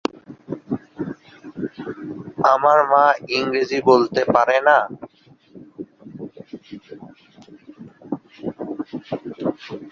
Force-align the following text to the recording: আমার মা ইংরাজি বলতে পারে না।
আমার 2.53 2.79
মা 2.91 3.05
ইংরাজি 3.37 3.79
বলতে 3.89 4.21
পারে 4.33 4.57
না। 4.67 4.77